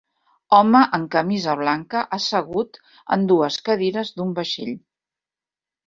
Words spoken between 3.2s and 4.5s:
dues cadires d'un